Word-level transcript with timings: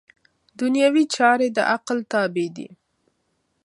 دنیوي 0.59 1.05
چارې 1.15 1.47
د 1.55 1.59
عقل 1.73 1.97
تابع 2.11 2.47
دي. 2.55 2.67